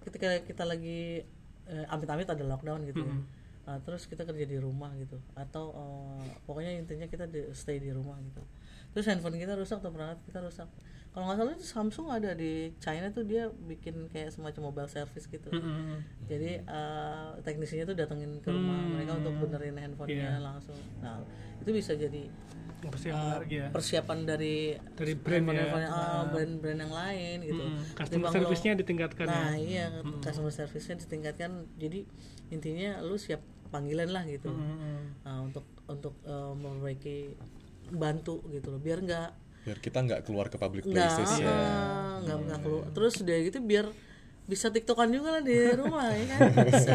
ketika 0.00 0.44
kita 0.44 0.64
lagi 0.64 1.24
eh, 1.66 1.86
amit-amit 1.88 2.24
ada 2.26 2.40
lockdown 2.42 2.84
gitu 2.84 3.00
ya. 3.00 3.16
Nah, 3.60 3.76
terus 3.78 4.08
kita 4.10 4.26
kerja 4.26 4.44
di 4.44 4.58
rumah 4.58 4.90
gitu 4.96 5.14
atau 5.32 5.70
eh, 5.70 6.24
pokoknya 6.44 6.72
intinya 6.74 7.06
kita 7.06 7.24
di, 7.24 7.52
stay 7.52 7.78
di 7.78 7.88
rumah 7.90 8.16
gitu 8.18 8.42
terus 8.90 9.06
handphone 9.06 9.38
kita 9.38 9.54
rusak 9.54 9.78
atau 9.78 9.94
perangkat 9.94 10.18
kita 10.26 10.42
rusak 10.42 10.66
kalau 11.10 11.30
nggak 11.30 11.38
salah 11.38 11.52
itu 11.54 11.62
Samsung 11.62 12.06
ada 12.10 12.34
di 12.34 12.74
China 12.78 13.06
tuh 13.10 13.22
dia 13.22 13.46
bikin 13.46 14.10
kayak 14.10 14.34
semacam 14.34 14.70
mobile 14.70 14.90
service 14.90 15.30
gitu 15.30 15.46
Mm-mm. 15.54 16.02
jadi 16.26 16.66
eh, 16.66 17.30
teknisinya 17.46 17.86
tuh 17.86 17.94
datengin 17.94 18.42
ke 18.42 18.50
rumah 18.50 18.74
Hmm. 18.74 18.90
mereka 18.96 19.12
untuk 19.22 19.38
benerin 19.38 19.78
handphonenya 19.78 20.34
Iya. 20.34 20.42
langsung 20.42 20.74
nah 20.98 21.22
itu 21.62 21.70
bisa 21.70 21.94
jadi 21.94 22.26
pasti 22.88 23.12
yang 23.12 23.20
eh, 23.20 23.40
ya. 23.50 23.66
persiapan 23.68 24.18
dari 24.24 24.72
dari 24.96 25.12
brand 25.12 25.44
ya. 25.52 25.68
ah, 25.92 26.24
brand-brand 26.32 26.78
yang 26.80 26.94
lain 26.94 27.36
gitu. 27.44 27.64
Mm-mm. 27.66 27.92
customer 27.92 28.28
service-nya 28.32 28.72
ditingkatkan 28.80 29.26
nah 29.28 29.52
ya. 29.52 29.60
iya 29.60 29.84
customer 30.24 30.48
service-nya 30.48 30.96
ditingkatkan. 31.04 31.68
Jadi 31.76 32.08
intinya 32.48 33.04
lu 33.04 33.20
siap 33.20 33.44
panggilan 33.68 34.08
lah 34.08 34.24
gitu. 34.24 34.48
Mm-mm. 34.48 35.20
nah, 35.26 35.44
untuk 35.44 35.68
untuk 35.84 36.16
eh, 36.24 36.52
memperbaiki 36.56 37.16
bantu 37.92 38.40
gitu 38.48 38.72
loh. 38.72 38.80
Biar 38.80 39.04
nggak 39.04 39.30
biar 39.60 39.76
kita 39.76 39.98
nggak 40.00 40.20
keluar 40.24 40.48
ke 40.48 40.56
public 40.56 40.88
nggak 40.88 40.96
places 40.96 41.44
ya. 41.44 41.52
nggak 42.24 42.38
nggak 42.48 42.60
keluar. 42.64 42.84
Terus 42.96 43.14
udah 43.20 43.36
gitu 43.44 43.58
biar 43.60 43.86
bisa 44.44 44.66
tiktokan 44.68 45.08
juga 45.08 45.38
lah 45.38 45.42
di 45.42 45.54
rumah 45.72 46.10
ya 46.10 46.24
kan 46.28 46.40
bisa 46.64 46.94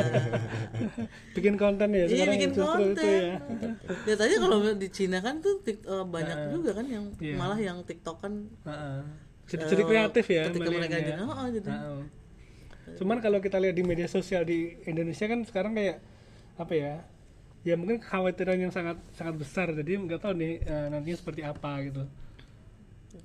bikin 1.35 1.55
konten 1.55 1.87
ya 1.89 2.05
iya 2.05 2.25
bikin 2.27 2.51
konten 2.51 2.91
itu 2.91 3.07
ya 3.07 3.35
lihat 4.07 4.19
aja 4.21 4.35
kalau 4.37 4.57
di 4.75 4.87
Cina 4.89 5.19
kan 5.19 5.39
tuh 5.39 5.61
tik- 5.61 5.83
eh, 5.83 6.05
banyak 6.05 6.51
juga 6.51 6.71
kan 6.75 6.85
yang 6.85 7.05
Iya. 7.15 7.35
malah 7.35 7.55
yang 7.55 7.79
tiktokan 7.83 8.51
Heeh. 8.63 8.99
jadi 9.47 9.63
jadi 9.67 9.83
kreatif 9.83 10.25
ya 10.27 10.43
ketika 10.49 10.69
mereka 10.69 10.95
ya. 10.95 11.05
jadi 11.15 11.21
oh, 11.23 11.47
jadi 11.47 11.69
Heeh. 11.69 11.99
cuman 12.97 13.17
kalau 13.17 13.39
kita 13.39 13.57
lihat 13.57 13.73
di 13.73 13.83
media 13.83 14.05
sosial 14.05 14.43
di 14.43 14.75
Indonesia 14.83 15.25
kan 15.25 15.39
sekarang 15.41 15.73
kayak 15.73 15.97
apa 16.55 16.73
ya 16.75 16.93
ya 17.63 17.73
mungkin 17.73 17.97
kekhawatiran 17.97 18.57
yang 18.59 18.69
sangat 18.69 18.99
sangat 19.11 19.35
besar 19.35 19.73
jadi 19.73 19.97
nggak 19.97 20.19
tahu 20.19 20.33
nih 20.35 20.53
eh, 20.61 20.87
nantinya 20.87 21.17
seperti 21.17 21.41
apa 21.41 21.71
gitu 21.81 22.03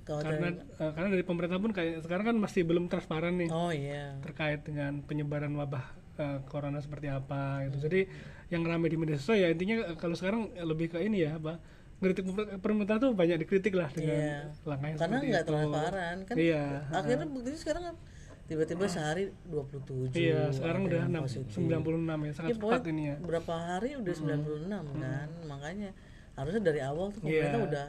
kalau 0.01 0.19
karena 0.19 0.47
eh, 0.57 0.91
karena 0.91 1.09
dari 1.09 1.21
pemerintah 1.21 1.57
pun 1.57 1.71
kayak 1.71 2.01
sekarang 2.01 2.25
kan 2.25 2.37
masih 2.37 2.61
belum 2.63 2.85
transparan 2.85 3.37
nih 3.37 3.49
oh 3.49 3.69
iya 3.69 4.17
terkait 4.19 4.61
dengan 4.61 4.99
penyebaran 4.99 5.53
wabah 5.53 5.85
eh, 6.17 6.39
corona 6.45 6.77
seperti 6.77 7.07
apa 7.07 7.65
gitu. 7.65 7.85
Jadi 7.85 8.09
yang 8.47 8.61
ramai 8.61 8.87
di 8.87 8.97
media 8.97 9.15
sosial 9.15 9.37
ya 9.39 9.47
intinya 9.47 9.85
eh, 9.85 9.95
kalau 9.95 10.13
sekarang 10.13 10.49
lebih 10.57 10.89
ke 10.89 10.99
ini 10.99 11.23
ya 11.23 11.37
apa 11.37 11.61
pemer- 11.97 12.57
pemerintah 12.57 12.97
tuh 12.97 13.13
banyak 13.13 13.37
dikritik 13.39 13.71
lah 13.71 13.87
dengan 13.87 14.17
Iya. 14.17 14.39
langkahnya 14.63 14.97
karena 14.97 15.17
nggak 15.21 15.45
transparan 15.45 16.15
kan 16.25 16.35
Iya. 16.35 16.63
akhirnya 16.89 17.27
buktinya 17.27 17.59
sekarang 17.59 17.83
kan 17.85 17.95
tiba-tiba 18.41 18.83
sehari 18.83 19.23
27 19.47 20.11
Iya, 20.11 20.51
sekarang 20.51 20.83
udah 20.83 20.97
yang 20.99 21.13
6, 21.13 21.23
positif. 21.23 21.55
96 21.55 22.19
ya, 22.19 22.31
sangat 22.35 22.49
Ya, 22.49 22.55
cepat 22.57 22.81
ini 22.83 23.03
ya. 23.05 23.15
berapa 23.21 23.53
hari 23.55 23.89
udah 23.95 24.13
96 24.13 24.67
kan 24.97 25.29
makanya 25.45 25.89
harusnya 26.33 26.61
dari 26.61 26.79
awal 26.81 27.13
tuh 27.13 27.21
pemerintah 27.21 27.53
Iya. 27.55 27.67
udah 27.69 27.87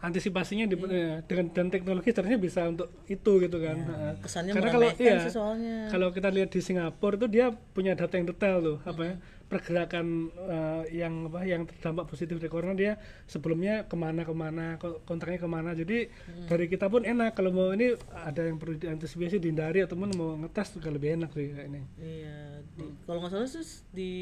Antisipasinya 0.00 0.64
di, 0.64 0.76
eh, 0.88 1.20
dengan 1.28 1.52
dan 1.52 1.68
teknologi 1.68 2.08
seharusnya 2.08 2.40
bisa 2.40 2.64
untuk 2.64 2.88
itu 3.04 3.32
gitu 3.36 3.56
kan. 3.60 3.76
Heeh. 3.84 4.12
kesannya 4.24 4.52
Karena 4.56 4.70
kalau 4.72 4.88
iya, 4.96 5.16
sih 5.28 5.32
soalnya. 5.36 5.92
kalau 5.92 6.08
kita 6.08 6.32
lihat 6.32 6.48
di 6.48 6.60
Singapura 6.64 7.20
itu 7.20 7.28
dia 7.28 7.52
punya 7.52 7.92
data 7.92 8.16
yang 8.16 8.24
detail 8.32 8.56
tuh 8.64 8.78
apa 8.88 9.02
ya 9.04 9.14
pergerakan 9.50 10.30
eh, 10.30 10.82
yang 11.04 11.26
apa 11.26 11.42
yang 11.42 11.66
terdampak 11.66 12.06
positif 12.06 12.38
dari 12.38 12.48
corona 12.48 12.72
dia 12.72 12.96
sebelumnya 13.26 13.82
ke 13.84 13.98
mana 13.98 14.22
ke 14.22 14.30
mana 14.30 14.78
ko- 14.78 15.02
kontaknya 15.04 15.42
ke 15.42 15.48
mana. 15.50 15.76
Jadi 15.76 16.06
dari 16.48 16.64
kita 16.70 16.86
pun 16.88 17.02
enak 17.04 17.36
kalau 17.36 17.50
mau 17.52 17.68
ini 17.74 17.92
ada 18.14 18.46
yang 18.46 18.56
perlu 18.56 18.78
diantisipasi 18.78 19.36
dihindari 19.36 19.84
ataupun 19.84 20.16
mau 20.16 20.38
ngetes 20.38 20.80
juga 20.80 20.88
lebih 20.94 21.18
enak 21.18 21.34
sih 21.34 21.50
kayak 21.50 21.66
ini. 21.66 21.82
Iya 22.00 22.64
di, 22.72 22.84
kalau 23.04 23.20
nggak 23.20 23.32
salah 23.36 23.50
sih 23.50 23.84
di 23.92 24.12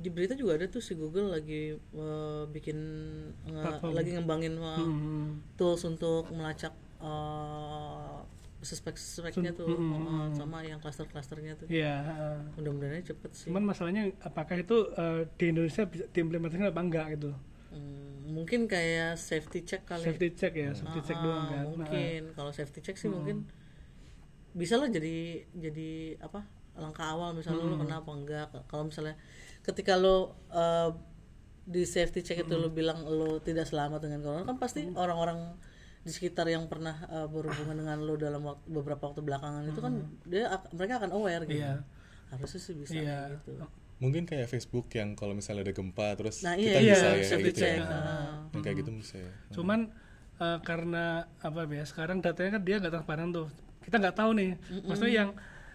di 0.00 0.08
berita 0.08 0.34
juga 0.34 0.56
ada 0.56 0.66
tuh 0.66 0.80
si 0.80 0.92
Google 0.96 1.28
lagi 1.30 1.76
eh, 1.76 2.42
bikin 2.48 2.78
nge- 3.46 3.92
lagi 3.92 4.10
ngembangin 4.16 4.54
eh, 4.56 4.78
Hmm. 4.80 5.44
tools 5.60 5.82
untuk 5.84 6.32
melacak 6.32 6.72
eh, 7.00 8.18
suspek-suspeknya 8.60 9.56
tuh 9.56 9.72
eh, 9.72 10.28
sama 10.36 10.60
yang 10.64 10.80
cluster-clusternya 10.84 11.56
tuh. 11.56 11.66
Iya, 11.68 11.94
heeh. 12.04 12.38
mudah-mudahan 12.60 13.00
cepet 13.04 13.30
sih. 13.32 13.48
Cuman 13.48 13.64
masalahnya 13.64 14.12
apakah 14.20 14.56
itu 14.60 14.76
eh, 14.96 15.22
di 15.40 15.44
Indonesia 15.52 15.82
bisa 15.88 16.04
diimplementasikan 16.12 16.68
apa 16.68 16.82
enggak 16.84 17.06
gitu? 17.16 17.30
Hmm, 17.70 18.34
mungkin 18.34 18.66
kayak 18.66 19.14
safety 19.16 19.62
check 19.62 19.86
kali 19.86 20.02
safety 20.02 20.28
check 20.34 20.52
ya 20.58 20.74
safety 20.74 21.00
check 21.06 21.16
Ah, 21.18 21.24
doang 21.24 21.44
kan. 21.46 21.56
Nah, 21.56 21.64
mungkin 21.70 22.20
kalau 22.34 22.50
safety 22.50 22.80
check 22.82 22.98
sih 22.98 23.06
mungkin 23.06 23.46
bisa 24.50 24.74
lah 24.74 24.90
jadi 24.90 25.46
jadi 25.54 26.18
apa 26.18 26.42
langkah 26.74 27.06
awal 27.10 27.34
misalnya 27.34 27.64
lo 27.64 27.76
kena 27.76 27.96
apa 28.00 28.10
enggak. 28.12 28.46
Kalau 28.66 28.86
misalnya 28.86 29.14
ketika 29.60 29.94
lo 29.94 30.34
uh, 30.50 30.90
di 31.64 31.84
safety 31.84 32.20
check 32.20 32.42
itu 32.42 32.54
lo 32.56 32.70
bilang 32.70 33.04
lo 33.04 33.38
tidak 33.38 33.68
selamat 33.68 34.00
dengan 34.02 34.20
corona 34.20 34.42
kan 34.42 34.56
pasti 34.58 34.88
orang-orang 34.90 35.54
di 36.00 36.08
sekitar 36.08 36.48
yang 36.48 36.64
pernah 36.66 36.96
uh, 37.12 37.28
berhubungan 37.28 37.76
dengan 37.84 38.00
lo 38.00 38.16
dalam 38.16 38.40
waktu, 38.42 38.64
beberapa 38.66 39.12
waktu 39.12 39.20
belakangan 39.20 39.62
itu 39.68 39.80
kan 39.80 39.92
dia 40.24 40.48
ak- 40.48 40.72
mereka 40.72 41.04
akan 41.04 41.10
aware 41.12 41.44
gitu. 41.44 41.60
Iya. 41.60 41.84
harusnya 42.30 42.60
sih 42.62 42.74
bisa 42.78 42.94
Iya. 42.94 43.18
kayak 43.26 43.42
gitu. 43.42 43.50
Mungkin 44.00 44.22
kayak 44.24 44.46
Facebook 44.48 44.86
yang 44.96 45.12
kalau 45.12 45.36
misalnya 45.36 45.66
ada 45.68 45.74
gempa 45.76 46.14
terus 46.16 46.40
nah 46.40 46.56
kita 46.56 46.78
iya, 46.80 46.94
bisa 46.96 47.08
iya, 47.10 47.26
ya 47.26 47.36
gitu 47.42 47.58
check. 47.60 47.76
ya. 47.76 47.84
Ah. 47.84 48.48
yang 48.54 48.62
kayak 48.64 48.76
gitu 48.80 48.90
bisa 48.96 49.16
ya. 49.20 49.32
Cuman 49.52 49.92
eh, 50.40 50.58
karena 50.64 51.04
apa 51.44 51.60
ya 51.68 51.84
sekarang 51.84 52.24
datanya 52.24 52.56
kan 52.56 52.62
dia 52.64 52.80
nggak 52.80 52.92
transparan 52.96 53.28
tuh. 53.28 53.52
Kita 53.84 54.00
nggak 54.00 54.16
tahu 54.16 54.30
nih. 54.40 54.50
Maksudnya 54.88 55.12
yang 55.12 55.30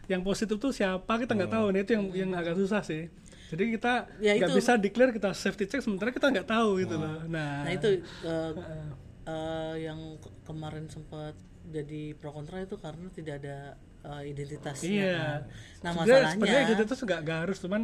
yang 0.07 0.21
positif 0.21 0.55
tuh 0.55 0.69
siapa 0.69 1.17
kita 1.17 1.33
nggak 1.33 1.51
tahu. 1.51 1.65
Nih 1.69 1.81
itu 1.81 1.91
yang 1.93 2.05
yang 2.11 2.31
agak 2.33 2.55
susah 2.55 2.81
sih. 2.81 3.09
Jadi 3.45 3.63
kita 3.73 4.09
Ya, 4.17 4.33
nggak 4.35 4.53
bisa 4.53 4.73
declare 4.75 5.11
kita 5.11 5.29
safety 5.31 5.65
check 5.65 5.79
sementara 5.79 6.09
kita 6.09 6.27
nggak 6.27 6.45
tahu 6.45 6.79
gitu 6.79 6.95
loh. 6.95 7.23
Nah, 7.25 7.61
Nah 7.61 7.71
itu 7.71 8.01
uh, 8.21 8.51
uh, 9.23 9.73
yang 9.75 9.99
ke- 10.17 10.33
kemarin 10.43 10.85
sempat 10.87 11.37
jadi 11.65 12.13
pro 12.13 12.29
kontra 12.31 12.59
itu 12.59 12.75
karena 12.75 13.05
tidak 13.09 13.41
ada 13.41 13.57
uh, 14.03 14.21
identitasnya. 14.21 14.85
iya. 14.87 15.13
Kan. 15.13 15.41
Nah 15.81 15.91
Sebenarnya- 15.91 15.93
sebenarnya 15.95 16.37
masalahnya 16.37 16.67
identitas 16.67 16.97
nggak 16.99 17.39
harus 17.39 17.57
cuman 17.59 17.81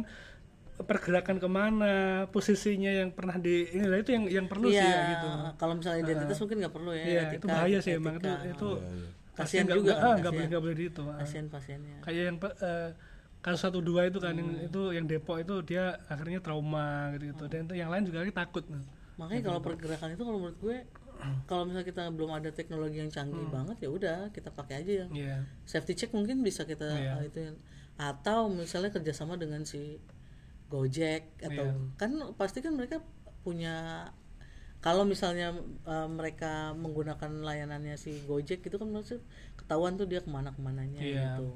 pergerakan 0.72 1.36
ke 1.38 1.46
mana 1.46 1.94
posisinya 2.26 2.90
yang 2.90 3.10
pernah 3.10 3.38
di 3.38 3.70
ini 3.70 3.86
lah, 3.86 4.02
itu 4.02 4.10
yang 4.10 4.24
yang 4.26 4.46
perlu 4.48 4.66
sih 4.66 4.74
iya 4.74 4.88
ya, 4.88 5.02
gitu. 5.14 5.28
kalau 5.54 5.74
misalnya 5.78 6.00
identitas 6.02 6.36
mungkin 6.42 6.56
nggak 6.58 6.74
perlu 6.74 6.90
ya. 6.90 7.04
iya 7.04 7.20
etika- 7.22 7.36
itu 7.38 7.46
bahaya 7.46 7.78
sih 7.78 7.92
emang 7.94 8.14
itu 8.18 8.26
etika. 8.26 8.50
itu 8.50 8.68
Kasihan 9.32 9.64
juga 9.64 9.80
nggak- 9.82 9.96
kan, 9.96 10.04
ah, 10.04 10.16
nggak 10.18 10.32
boleh 10.32 10.46
nggak 10.46 10.62
boleh 10.62 10.76
di 10.76 10.84
itu 10.86 11.02
ah. 11.04 11.16
Kasihan 11.18 11.46
pasiennya. 11.48 11.96
kayak 12.00 12.22
yang 12.26 12.38
pe- 12.38 12.58
eh, 12.58 12.90
kasus 13.40 13.60
satu 13.60 13.80
dua 13.80 14.06
itu 14.06 14.18
kan 14.18 14.32
yang 14.32 14.50
Hmm. 14.50 14.66
itu 14.66 14.80
yang 14.92 15.04
Depok 15.04 15.40
itu 15.40 15.54
dia 15.64 15.84
akhirnya 16.06 16.38
trauma 16.38 16.86
gitu 17.12 17.24
gitu 17.28 17.44
dan 17.46 17.64
itu 17.64 17.74
yang 17.74 17.88
lain 17.88 18.04
juga 18.04 18.22
takut 18.30 18.62
Makanya 19.12 19.42
kalau 19.44 19.60
pergerakan 19.60 20.08
itu 20.10 20.22
kalau 20.22 20.38
menurut 20.38 20.58
gue 20.58 20.76
kalau 21.44 21.62
misalnya 21.64 21.86
kita 21.86 22.02
belum 22.08 22.30
ada 22.32 22.50
teknologi 22.50 22.98
yang 22.98 23.08
canggih 23.08 23.46
banget 23.46 23.76
ya 23.78 23.88
udah 23.88 24.18
kita 24.30 24.50
pakai 24.50 24.74
aja 24.80 24.92
yang 25.02 25.10
Iya 25.12 25.36
safety 25.62 25.94
check 25.94 26.10
mungkin 26.10 26.40
bisa 26.40 26.62
kita 26.62 26.86
Iya. 26.88 27.12
uh, 27.14 27.22
itu 27.22 27.38
atau 27.94 28.46
misalnya 28.48 28.90
kerjasama 28.90 29.36
dengan 29.36 29.62
si 29.62 29.98
Gojek 30.66 31.36
atau 31.38 31.66
Iya. 31.68 31.94
kan 31.94 32.10
pasti 32.34 32.58
kan 32.58 32.72
mereka 32.72 32.98
punya 33.42 34.06
kalau 34.82 35.06
misalnya 35.06 35.54
uh, 35.86 36.10
mereka 36.10 36.74
menggunakan 36.74 37.30
layanannya 37.40 37.94
si 37.94 38.18
Gojek 38.26 38.66
itu 38.66 38.76
kan 38.76 38.90
maksud 38.90 39.22
ketahuan 39.54 39.94
tuh 39.94 40.04
dia 40.04 40.18
ke 40.18 40.26
mana 40.26 40.50
ke 40.50 40.58
mananya 40.58 40.98
Iya. 40.98 41.38
gitu 41.38 41.46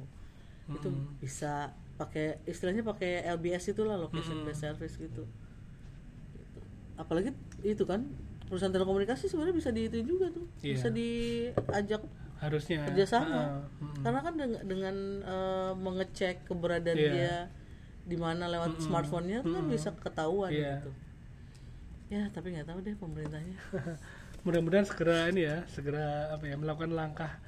itu 0.67 0.89
bisa 1.19 1.71
pakai 1.99 2.39
istilahnya 2.45 2.83
pakai 2.83 3.27
LBS 3.35 3.71
itulah 3.71 3.95
location 3.97 4.43
based 4.43 4.63
service 4.63 4.95
gitu. 4.95 5.27
Gitu. 5.27 6.61
apalagi 6.97 7.35
itu 7.61 7.85
kan 7.85 8.09
perusahaan 8.47 8.71
telekomunikasi 8.71 9.27
sebenarnya 9.27 9.57
bisa 9.59 9.71
di 9.71 9.91
itu 9.91 9.99
juga 10.07 10.31
tuh 10.31 10.47
Iya. 10.63 10.75
bisa 10.79 10.89
diajak 10.89 12.03
harusnya 12.37 12.85
kerjasama 12.85 13.33
Ah, 13.33 13.49
mm. 13.81 14.01
karena 14.05 14.21
kan 14.21 14.35
dengan, 14.37 14.61
dengan 14.65 14.97
eh, 15.25 15.73
mengecek 15.75 16.47
keberadaan 16.47 16.97
Iya. 16.97 17.11
dia 17.13 17.35
di 18.07 18.15
mana 18.15 18.47
lewat 18.47 18.79
smartphone-nya 18.79 19.43
itu 19.43 19.51
kan 19.51 19.65
bisa 19.67 19.89
ketahuan 19.99 20.53
Iya. 20.53 20.79
gitu 20.79 20.91
ya 22.07 22.31
tapi 22.31 22.55
nggak 22.55 22.69
tahu 22.71 22.79
deh 22.83 22.95
pemerintahnya. 22.95 23.59
Mudah-mudahan 24.47 24.87
segera 24.87 25.27
ini 25.31 25.43
ya 25.43 25.67
segera 25.67 26.31
apa 26.31 26.47
ya 26.47 26.55
melakukan 26.55 26.95
langkah 26.95 27.43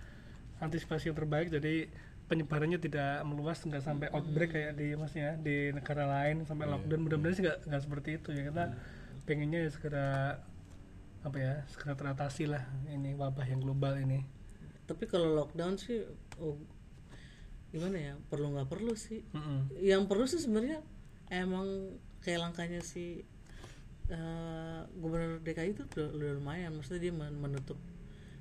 antisipasi 0.58 1.10
yang 1.10 1.18
terbaik. 1.18 1.50
Jadi 1.50 1.86
penyebarannya 2.28 2.76
tidak 2.82 3.24
meluas 3.24 3.62
nggak 3.64 3.80
sampai 3.80 4.12
outbreak 4.12 4.52
kayak 4.52 4.76
di 4.76 4.92
maksudnya 4.98 5.38
di 5.38 5.70
negara 5.70 6.04
lain 6.04 6.42
sampai 6.42 6.66
lockdown. 6.66 7.00
Mudah-mudahan 7.06 7.34
sih 7.38 7.44
nggak 7.46 7.58
nggak 7.70 7.82
seperti 7.86 8.10
itu 8.18 8.28
ya 8.34 8.42
kita 8.50 8.64
pengennya 9.24 9.60
ya 9.64 9.70
segera 9.70 10.08
apa 11.18 11.36
ya 11.36 11.54
segera 11.68 11.98
teratasi 11.98 12.46
lah 12.46 12.62
ini 12.90 13.14
wabah 13.14 13.46
yang 13.46 13.62
global 13.62 13.94
ini. 13.94 14.26
Tapi 14.90 15.06
kalau 15.06 15.38
lockdown 15.38 15.78
sih 15.78 16.02
oh, 16.42 16.58
gimana 17.70 17.96
ya 17.96 18.14
perlu 18.26 18.58
nggak 18.58 18.68
perlu 18.68 18.98
sih. 18.98 19.22
Mm-mm. 19.32 19.70
yang 19.78 20.10
perlu 20.10 20.26
sih 20.26 20.42
sebenarnya 20.42 20.82
emang 21.30 21.94
kayak 22.24 22.42
langkahnya 22.42 22.82
si 22.82 23.22
eh, 24.08 24.80
gubernur 24.94 25.38
DKI 25.40 25.70
itu 25.70 25.82
udah, 25.86 26.08
udah 26.10 26.30
lumayan. 26.34 26.70
Maksudnya 26.72 27.00
dia 27.00 27.12
men- 27.12 27.36
menutup 27.36 27.76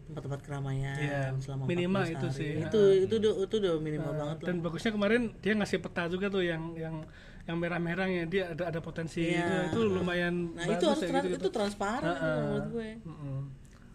tempat-tempat 0.06 0.40
keramaian 0.42 0.96
Iya, 0.96 1.36
selama 1.38 1.68
minimal 1.68 2.00
14 2.02 2.14
itu 2.14 2.26
hari. 2.26 2.38
sih, 2.38 2.52
itu 2.62 2.80
itu 3.02 3.14
udah 3.18 3.34
itu 3.44 3.56
udah 3.58 3.74
minimal 3.78 4.12
banget 4.14 4.38
lah. 4.38 4.48
Dan 4.48 4.56
bagusnya 4.62 4.92
kemarin 4.94 5.22
dia 5.38 5.54
ngasih 5.54 5.78
peta 5.78 6.08
juga 6.08 6.28
tuh 6.28 6.42
yang 6.42 6.64
yang 6.74 6.96
yang 7.44 7.58
merah-merah 7.58 8.08
ya. 8.08 8.24
Dia 8.26 8.44
ada 8.50 8.64
ada 8.68 8.80
potensi 8.80 9.20
Iya. 9.26 9.68
itu, 9.68 9.76
itu 9.76 9.80
lumayan 9.90 10.56
nah 10.56 10.64
itu 10.66 10.86
harus 10.86 11.02
ya 11.02 11.10
trans- 11.10 11.28
gitu-gitu. 11.28 11.44
itu 11.44 11.50
transparan 11.50 12.16
itu 12.16 12.40
menurut 12.40 12.68
gue. 12.72 12.90
Mm-mm. 13.04 13.40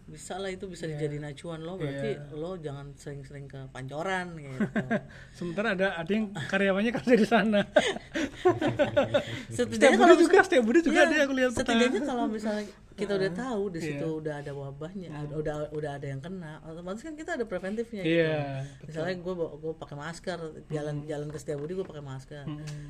bisa 0.02 0.36
lah 0.36 0.52
itu 0.52 0.68
bisa 0.68 0.84
dijadiin 0.84 1.24
acuan 1.24 1.64
lo 1.64 1.80
berarti 1.80 2.36
lo 2.36 2.60
jangan 2.60 2.92
sering-sering 2.92 3.48
ke 3.48 3.64
pancoran 3.72 4.36
gitu. 4.36 4.60
Sementara 5.32 5.72
ada 5.72 5.96
ada 5.96 6.10
yang 6.10 6.28
karyawannya 6.36 6.92
kerja 6.92 7.14
di 7.14 7.24
sana 7.24 7.64
setidaknya 9.56 9.76
setiap 9.76 9.92
kalau 9.96 10.12
budi 10.12 10.22
juga 10.22 10.38
setiap 10.42 10.62
budi 10.62 10.80
juga 10.80 10.94
Iya, 10.94 11.04
ada 11.04 11.16
aku 11.20 11.34
lihat 11.34 11.50
setidaknya 11.52 12.00
kalau 12.02 12.24
misalnya 12.26 12.64
kita 13.00 13.12
udah 13.14 13.30
tahu 13.32 13.62
di 13.68 13.78
Iya. 13.78 13.86
situ 13.88 14.08
udah 14.14 14.34
ada 14.36 14.52
wabahnya 14.52 15.08
ada- 15.10 15.34
udah 15.34 15.54
udah 15.70 15.90
ada 15.94 16.06
yang 16.06 16.20
kena 16.20 16.60
otomatis 16.62 17.00
kan 17.00 17.14
kita 17.14 17.30
ada 17.34 17.44
preventifnya 17.44 18.02
iya 18.02 18.62
gitu. 18.76 18.84
misalnya 18.86 19.14
gue 19.16 19.34
gue 19.34 19.72
pakai 19.74 19.96
masker 19.96 20.38
jalan 20.68 20.94
jalan 21.02 21.26
ke 21.26 21.38
Setiabudi 21.38 21.72
gue 21.72 21.84
pakai 21.84 22.04
masker. 22.04 22.44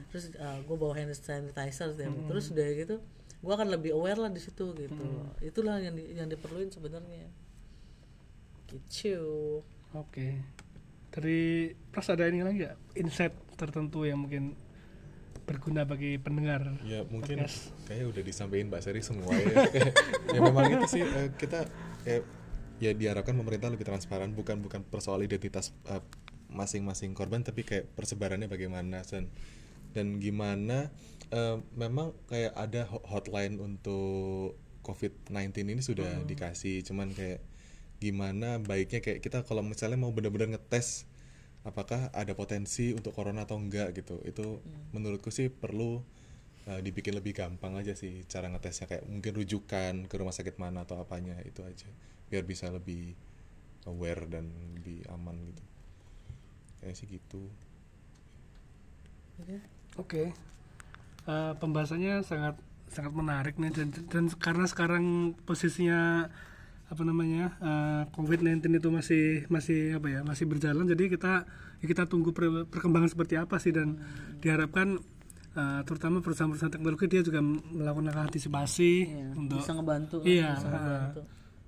Terus 0.09 0.25
gue 0.35 0.76
bawa 0.76 0.92
hand 0.92 1.12
sanitizer 1.12 1.88
setiap 1.90 2.12
terus 2.26 2.50
udah 2.50 2.66
gitu 2.75 2.97
gue 3.38 3.52
akan 3.52 3.68
lebih 3.68 3.90
aware 3.92 4.16
lah 4.16 4.28
di 4.28 4.38
situ 4.38 4.71
gitu. 4.73 5.04
Itulah 5.40 5.78
yang 5.78 5.92
di, 5.92 6.12
yang 6.12 6.26
diperluin 6.26 6.71
sebenarnya. 6.71 7.26
Gitu. 8.66 9.18
Oke. 9.92 10.40
Dari 11.11 11.42
Pras 11.90 12.09
ada 12.09 12.25
ini 12.25 12.40
lagi 12.40 12.62
ya 12.62 12.73
insight 12.94 13.37
tertentu 13.54 14.02
yang 14.02 14.16
mungkin 14.18 14.56
berguna 15.42 15.82
bagi 15.84 16.16
pendengar 16.16 16.78
Ya 16.82 17.02
mungkin 17.06 17.42
Podcast. 17.44 17.75
kayaknya 17.84 18.06
udah 18.08 18.22
disampaikan 18.22 18.66
Mbak 18.70 18.82
Sari 18.82 19.00
semua 19.02 19.32
ya. 19.34 19.46
ya 20.34 20.38
memang 20.38 20.64
itu 20.70 20.87
sih 20.88 21.02
eh, 21.02 21.28
kita 21.34 21.66
eh, 22.04 22.22
ya 22.78 22.90
diharapkan 22.90 23.34
pemerintah 23.34 23.70
lebih 23.70 23.84
transparan 23.84 24.32
bukan 24.32 24.58
bukan 24.58 24.82
persoal 24.82 25.20
identitas 25.20 25.70
eh, 25.87 26.02
masing-masing 26.49 27.12
korban 27.12 27.40
tapi 27.40 27.62
kayak 27.62 27.90
persebarannya 27.94 28.46
bagaimana 28.46 29.02
dan 29.02 29.30
dan 29.92 30.18
gimana 30.18 30.88
eh, 31.28 31.56
memang 31.75 32.12
kayak 32.26 32.52
ada 32.54 32.88
ho- 32.88 33.04
hotline 33.04 33.58
untuk 33.58 34.56
COVID-19 34.82 35.54
ini 35.68 35.82
sudah 35.82 36.26
dikasih 36.26 36.82
cuman 36.82 37.14
kayak 37.14 37.38
gimana 38.02 38.58
baiknya 38.58 38.99
kayak 38.99 39.22
kita 39.22 39.46
kalau 39.46 39.62
misalnya 39.62 39.94
mau 39.94 40.11
benar-benar 40.11 40.58
ngetes 40.58 41.06
apakah 41.62 42.11
ada 42.11 42.35
potensi 42.35 42.90
untuk 42.90 43.14
corona 43.14 43.47
atau 43.47 43.59
enggak 43.59 43.95
gitu. 43.95 44.19
Itu 44.26 44.62
menurutku 44.90 45.31
sih 45.31 45.47
perlu 45.50 46.02
uh, 46.66 46.81
dibikin 46.83 47.14
lebih 47.14 47.38
gampang 47.38 47.78
aja 47.78 47.95
sih 47.95 48.26
cara 48.26 48.50
ngetesnya. 48.50 48.90
Kayak 48.90 49.04
mungkin 49.07 49.33
rujukan 49.38 49.95
ke 50.11 50.14
rumah 50.19 50.35
sakit 50.35 50.59
mana 50.59 50.83
atau 50.83 50.99
apanya 50.99 51.38
itu 51.47 51.62
aja. 51.62 51.87
Biar 52.26 52.42
bisa 52.42 52.71
lebih 52.71 53.14
aware 53.87 54.26
dan 54.26 54.50
lebih 54.78 55.07
aman 55.11 55.38
gitu. 55.50 55.62
Kayak 56.83 56.95
sih 56.99 57.07
gitu. 57.07 57.42
Oke. 59.38 59.57
Oke. 59.99 60.23
Eh, 61.23 61.52
pembahasannya 61.62 62.26
sangat 62.26 62.59
sangat 62.90 63.12
menarik 63.14 63.54
nih. 63.62 63.71
Dan, 63.71 63.88
dan 64.11 64.25
karena 64.35 64.66
sekarang 64.66 65.38
posisinya 65.47 66.26
apa 66.92 67.02
namanya 67.02 67.56
eh, 67.56 68.02
COVID-19 68.12 68.68
itu 68.68 68.88
masih 68.92 69.25
masih 69.49 69.96
apa 69.96 70.06
ya 70.12 70.20
masih 70.20 70.44
berjalan. 70.44 70.84
Jadi 70.84 71.09
kita 71.09 71.48
ya 71.81 71.87
kita 71.88 72.05
tunggu 72.05 72.37
per- 72.37 72.68
perkembangan 72.68 73.09
seperti 73.09 73.40
apa 73.40 73.57
sih. 73.57 73.72
Dan 73.72 73.96
diharapkan 74.44 75.00
eh, 75.57 75.81
terutama 75.88 76.20
perusahaan-perusahaan 76.20 76.68
teknologi 76.70 77.09
dia 77.09 77.24
juga 77.24 77.40
melakukan 77.40 78.05
langkah 78.12 78.24
antisipasi 78.28 78.92
Iya, 79.09 79.26
untuk 79.33 79.59
bisa 79.59 79.72
ngebantu 79.72 80.16
kan, 80.20 80.28
Iya, 80.28 80.48
bisa 80.52 80.68
ngebantu. 80.68 81.20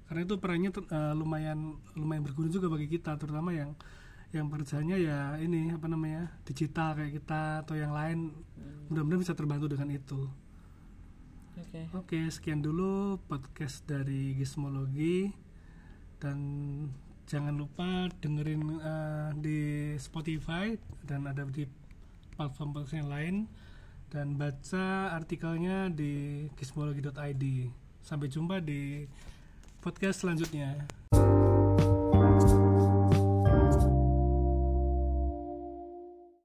karena 0.05 0.21
itu 0.21 0.35
perannya 0.37 0.71
eh, 0.77 1.15
lumayan 1.17 1.59
lumayan 1.97 2.23
berguna 2.23 2.49
juga 2.53 2.69
bagi 2.69 2.87
kita 2.87 3.17
terutama 3.17 3.57
yang 3.57 3.73
yang 4.29 4.51
pekerjaannya 4.51 4.97
ya 4.99 5.39
ini 5.39 5.73
apa 5.73 5.87
namanya 5.89 6.37
digital 6.45 6.93
kayak 6.93 7.17
kita 7.17 7.65
atau 7.65 7.75
yang 7.75 7.97
lain. 7.97 8.29
Mudah-mudahan 8.93 9.25
bisa 9.25 9.33
terbantu 9.33 9.73
dengan 9.73 9.89
itu 9.89 10.29
oke. 11.61 11.81
Oke 11.95 12.21
sekian 12.31 12.61
dulu 12.65 13.19
podcast 13.31 13.85
dari 13.87 14.35
Gizmologi. 14.35 15.31
Dan 16.19 16.39
jangan 17.29 17.55
lupa 17.55 18.09
dengerin 18.19 18.63
eh, 18.81 19.31
di 19.39 19.61
Spotify 20.01 20.73
dan 21.05 21.29
ada 21.29 21.45
di 21.47 21.69
platform 22.35 22.71
podcast 22.75 22.97
yang 22.99 23.11
lain. 23.11 23.37
Dan 24.09 24.39
baca 24.39 25.15
artikelnya 25.15 25.91
di 25.91 26.47
gizmologi.id 26.55 27.45
sampai 28.05 28.29
jumpa 28.31 28.63
di 28.63 29.09
podcast 29.83 30.23
selanjutnya 30.23 31.04